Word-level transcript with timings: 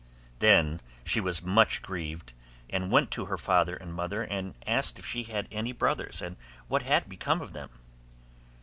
Then 0.39 0.81
she 1.05 1.21
was 1.21 1.43
much 1.43 1.83
grieved, 1.83 2.33
and 2.71 2.89
went 2.91 3.11
to 3.11 3.25
her 3.25 3.37
father 3.37 3.75
and 3.75 3.93
mother, 3.93 4.23
and 4.23 4.55
asked 4.65 4.97
if 4.97 5.05
she 5.05 5.21
had 5.25 5.47
any 5.51 5.73
brothers, 5.73 6.23
and 6.23 6.37
what 6.67 6.81
had 6.81 7.07
become 7.07 7.39
of 7.39 7.53
them. 7.53 7.69